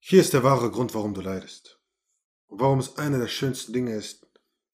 [0.00, 1.80] Hier ist der wahre Grund, warum du leidest.
[2.46, 4.26] Und warum es eine der schönsten Dinge ist,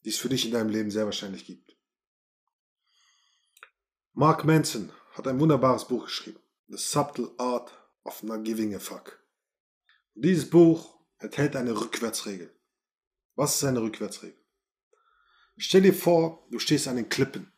[0.04, 1.77] die es für dich in deinem Leben sehr wahrscheinlich gibt.
[4.13, 6.41] Mark Manson hat ein wunderbares Buch geschrieben.
[6.68, 7.73] The Subtle Art
[8.05, 9.21] of Not Giving a Fuck.
[10.14, 12.54] Und dieses Buch enthält eine Rückwärtsregel.
[13.34, 14.38] Was ist eine Rückwärtsregel?
[15.56, 17.52] Stell dir vor, du stehst an den Klippen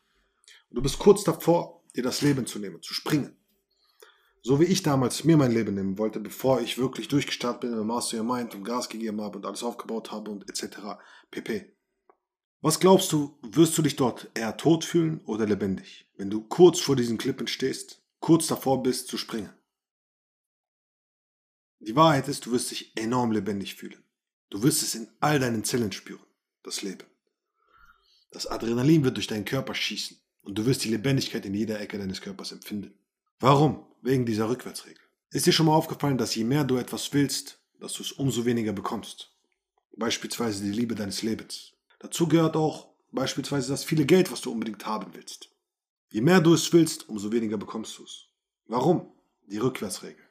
[0.69, 3.35] und du bist kurz davor, dir das Leben zu nehmen, zu springen.
[4.47, 7.85] So wie ich damals mir mein Leben nehmen wollte, bevor ich wirklich durchgestartet bin im
[7.85, 10.77] Master Your Mind und Gas gegeben habe und alles aufgebaut habe und etc.
[11.29, 11.75] pp.
[12.61, 16.79] Was glaubst du, wirst du dich dort eher tot fühlen oder lebendig, wenn du kurz
[16.79, 19.49] vor diesen Klippen stehst, kurz davor bist zu springen?
[21.79, 24.01] Die Wahrheit ist, du wirst dich enorm lebendig fühlen.
[24.49, 26.25] Du wirst es in all deinen Zellen spüren,
[26.63, 27.05] das Leben.
[28.31, 31.97] Das Adrenalin wird durch deinen Körper schießen und du wirst die Lebendigkeit in jeder Ecke
[31.97, 32.97] deines Körpers empfinden.
[33.41, 33.85] Warum?
[34.07, 35.03] Wegen dieser Rückwärtsregel.
[35.31, 38.45] Ist dir schon mal aufgefallen, dass je mehr du etwas willst, dass du es umso
[38.45, 39.35] weniger bekommst?
[39.97, 41.73] Beispielsweise die Liebe deines Lebens.
[41.99, 45.49] Dazu gehört auch beispielsweise das viele Geld, was du unbedingt haben willst.
[46.09, 48.29] Je mehr du es willst, umso weniger bekommst du es.
[48.67, 49.11] Warum?
[49.47, 50.23] Die Rückwärtsregel.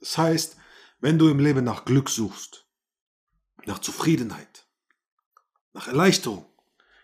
[0.00, 0.56] Das heißt,
[0.98, 2.66] wenn du im Leben nach Glück suchst,
[3.66, 4.66] nach Zufriedenheit,
[5.74, 6.44] nach Erleichterung,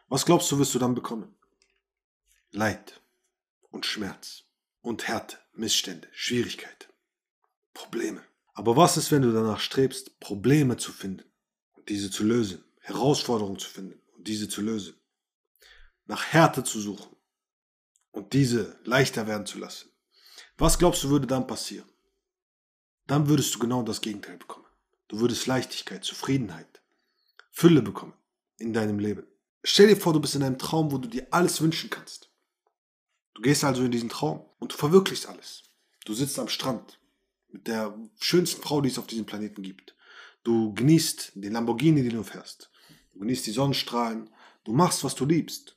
[0.09, 1.33] was glaubst du, wirst du dann bekommen?
[2.50, 3.00] Leid
[3.71, 4.48] und Schmerz
[4.89, 6.91] und Härte, Missstände, Schwierigkeiten,
[7.75, 8.25] Probleme.
[8.55, 11.31] Aber was ist, wenn du danach strebst, Probleme zu finden
[11.72, 14.94] und diese zu lösen, Herausforderungen zu finden und diese zu lösen,
[16.06, 17.14] nach Härte zu suchen
[18.12, 19.91] und diese leichter werden zu lassen?
[20.56, 21.89] Was glaubst du, würde dann passieren?
[23.06, 24.66] Dann würdest du genau das Gegenteil bekommen.
[25.09, 26.83] Du würdest Leichtigkeit, Zufriedenheit,
[27.50, 28.14] Fülle bekommen
[28.56, 29.27] in deinem Leben.
[29.62, 32.28] Stell dir vor, du bist in einem Traum, wo du dir alles wünschen kannst.
[33.39, 35.62] Du gehst also in diesen Traum und du verwirklichst alles.
[36.05, 36.98] Du sitzt am Strand
[37.50, 39.94] mit der schönsten Frau, die es auf diesem Planeten gibt.
[40.42, 42.69] Du genießt den Lamborghini, den du fährst.
[43.12, 44.28] Du genießt die Sonnenstrahlen.
[44.64, 45.77] Du machst, was du liebst.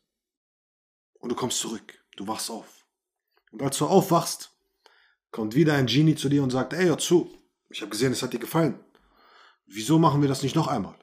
[1.19, 2.03] Und du kommst zurück.
[2.17, 2.87] Du wachst auf.
[3.51, 4.57] Und als du aufwachst,
[5.29, 7.31] kommt wieder ein Genie zu dir und sagt, ey, hör zu.
[7.69, 8.79] Ich habe gesehen, es hat dir gefallen.
[9.67, 10.97] Wieso machen wir das nicht noch einmal?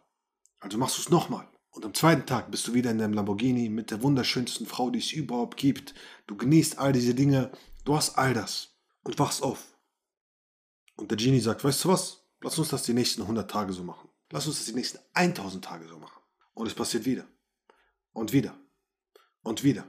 [0.58, 1.48] Also machst du es nochmal.
[1.78, 4.98] Und am zweiten Tag bist du wieder in deinem Lamborghini mit der wunderschönsten Frau, die
[4.98, 5.94] es überhaupt gibt.
[6.26, 7.52] Du genießt all diese Dinge.
[7.84, 8.70] Du hast all das.
[9.04, 9.78] Und wachst auf.
[10.96, 12.24] Und der Genie sagt, weißt du was?
[12.40, 14.08] Lass uns das die nächsten 100 Tage so machen.
[14.32, 16.20] Lass uns das die nächsten 1000 Tage so machen.
[16.52, 17.28] Und es passiert wieder.
[18.10, 18.58] Und wieder.
[19.42, 19.86] Und wieder.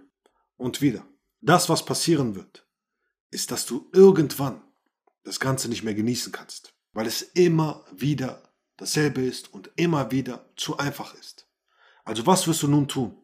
[0.58, 1.04] Und wieder.
[1.42, 2.68] Das, was passieren wird,
[3.32, 4.62] ist, dass du irgendwann
[5.24, 6.76] das Ganze nicht mehr genießen kannst.
[6.94, 8.44] Weil es immer wieder
[8.78, 11.49] dasselbe ist und immer wieder zu einfach ist.
[12.10, 13.16] Also was wirst du nun tun?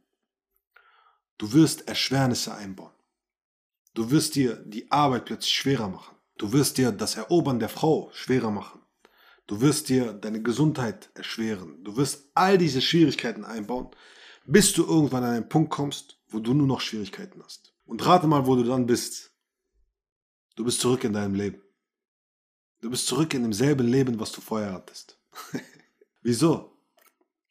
[1.39, 2.93] Du wirst Erschwernisse einbauen.
[3.95, 6.15] Du wirst dir die Arbeit plötzlich schwerer machen.
[6.37, 8.83] Du wirst dir das Erobern der Frau schwerer machen.
[9.47, 11.83] Du wirst dir deine Gesundheit erschweren.
[11.83, 13.89] Du wirst all diese Schwierigkeiten einbauen,
[14.45, 17.73] bis du irgendwann an einen Punkt kommst, wo du nur noch Schwierigkeiten hast.
[17.85, 19.31] Und rate mal, wo du dann bist.
[20.57, 21.59] Du bist zurück in deinem Leben.
[22.81, 25.19] Du bist zurück in demselben Leben, was du vorher hattest.
[26.21, 26.77] Wieso?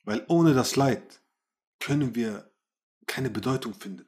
[0.05, 1.23] Weil ohne das Leid
[1.85, 2.51] können wir
[3.07, 4.07] keine Bedeutung finden.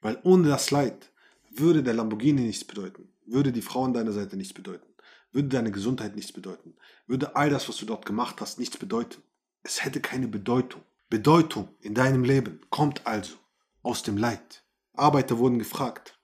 [0.00, 1.10] Weil ohne das Leid
[1.50, 4.86] würde der Lamborghini nichts bedeuten, würde die Frau an deiner Seite nichts bedeuten,
[5.32, 6.76] würde deine Gesundheit nichts bedeuten,
[7.08, 9.20] würde all das, was du dort gemacht hast, nichts bedeuten.
[9.64, 10.82] Es hätte keine Bedeutung.
[11.08, 13.34] Bedeutung in deinem Leben kommt also
[13.82, 14.62] aus dem Leid.
[14.92, 16.20] Arbeiter wurden gefragt,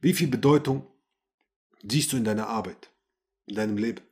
[0.00, 0.88] wie viel Bedeutung
[1.88, 2.90] siehst du in deiner Arbeit,
[3.46, 4.07] in deinem Leben?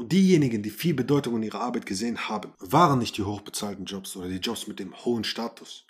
[0.00, 4.16] Und diejenigen, die viel Bedeutung in ihrer Arbeit gesehen haben, waren nicht die hochbezahlten Jobs
[4.16, 5.84] oder die Jobs mit dem hohen Status,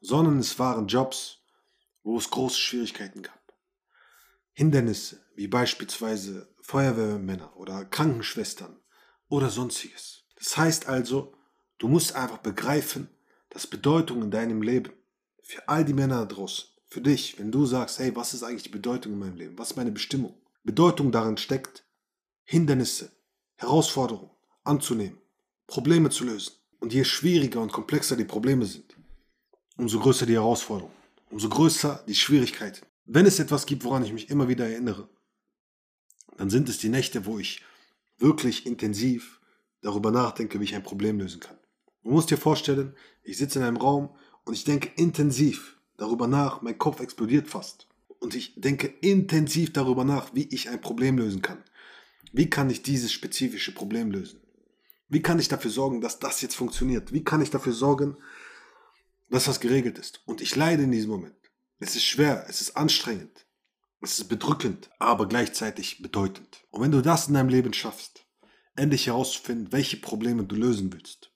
[0.00, 1.40] sondern es waren Jobs,
[2.04, 3.52] wo es große Schwierigkeiten gab.
[4.52, 8.76] Hindernisse wie beispielsweise Feuerwehrmänner oder Krankenschwestern
[9.28, 10.22] oder sonstiges.
[10.36, 11.34] Das heißt also,
[11.78, 13.08] du musst einfach begreifen,
[13.50, 14.92] dass Bedeutung in deinem Leben
[15.42, 18.62] für all die Männer da draußen, für dich, wenn du sagst, hey, was ist eigentlich
[18.62, 19.58] die Bedeutung in meinem Leben?
[19.58, 20.40] Was ist meine Bestimmung?
[20.62, 21.82] Bedeutung darin steckt,
[22.44, 23.17] Hindernisse
[23.58, 24.30] Herausforderungen
[24.64, 25.18] anzunehmen,
[25.66, 26.52] Probleme zu lösen.
[26.80, 28.96] Und je schwieriger und komplexer die Probleme sind,
[29.76, 30.92] umso größer die Herausforderung,
[31.30, 32.86] umso größer die Schwierigkeit.
[33.04, 35.08] Wenn es etwas gibt, woran ich mich immer wieder erinnere,
[36.36, 37.64] dann sind es die Nächte, wo ich
[38.18, 39.40] wirklich intensiv
[39.80, 41.58] darüber nachdenke, wie ich ein Problem lösen kann.
[42.04, 42.94] Du musst dir vorstellen,
[43.24, 44.10] ich sitze in einem Raum
[44.44, 47.88] und ich denke intensiv darüber nach, mein Kopf explodiert fast.
[48.20, 51.62] Und ich denke intensiv darüber nach, wie ich ein Problem lösen kann.
[52.32, 54.40] Wie kann ich dieses spezifische Problem lösen?
[55.08, 57.12] Wie kann ich dafür sorgen, dass das jetzt funktioniert?
[57.12, 58.16] Wie kann ich dafür sorgen,
[59.30, 60.22] dass das geregelt ist?
[60.26, 61.34] Und ich leide in diesem Moment.
[61.78, 63.46] Es ist schwer, es ist anstrengend,
[64.00, 66.64] es ist bedrückend, aber gleichzeitig bedeutend.
[66.70, 68.26] Und wenn du das in deinem Leben schaffst,
[68.76, 71.32] endlich herauszufinden, welche Probleme du lösen willst,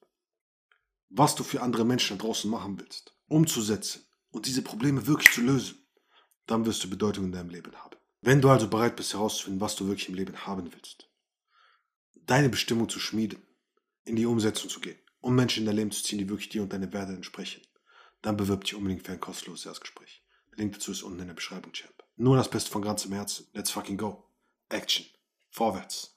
[1.09, 5.43] was du für andere Menschen da draußen machen willst, umzusetzen und diese Probleme wirklich zu
[5.43, 5.87] lösen,
[6.47, 7.97] dann wirst du Bedeutung in deinem Leben haben.
[8.25, 11.09] Wenn du also bereit bist herauszufinden, was du wirklich im Leben haben willst,
[12.25, 13.43] deine Bestimmung zu schmieden,
[14.05, 16.63] in die Umsetzung zu gehen und Menschen in dein Leben zu ziehen, die wirklich dir
[16.63, 17.63] und deine Werte entsprechen,
[18.23, 20.23] dann bewirb dich unbedingt für ein kostenloses Erstgespräch.
[20.53, 22.05] Der Link dazu ist unten in der Beschreibung, Champ.
[22.15, 23.49] Nur das Beste von ganzem Herzen.
[23.55, 24.25] Let's fucking go.
[24.69, 25.05] Action.
[25.51, 26.17] Vorwärts.